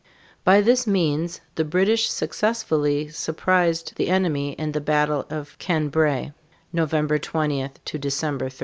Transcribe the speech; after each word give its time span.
By 0.43 0.61
this 0.61 0.87
means 0.87 1.41
the 1.53 1.63
British 1.63 2.09
successfully 2.09 3.09
surprised 3.09 3.93
the 3.97 4.07
enemy 4.09 4.53
in 4.53 4.71
the 4.71 4.81
battle 4.81 5.27
of 5.29 5.55
Cambrai 5.59 6.21
(cahn 6.21 6.29
brĕ´; 6.31 6.33
November 6.73 7.19
20 7.19 7.69
to 7.85 7.99
December 7.99 8.49
13). 8.49 8.59